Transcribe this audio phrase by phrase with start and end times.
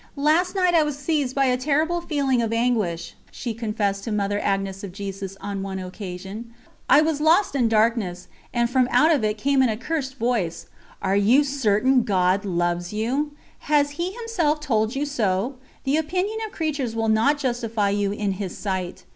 [0.17, 4.39] "Last night I was seized with a terrible feeling of anguish," she confessed to Mother
[4.39, 6.55] Agnes of Jesus on one occasion;
[6.89, 10.65] "I was lost in darkness, and from out of it came an accursed voice:
[11.03, 13.33] 'Are you certain God loves you?
[13.69, 15.57] Has He Himself told you so?
[15.83, 19.03] The opinion of creatures will not justify you in His sight.'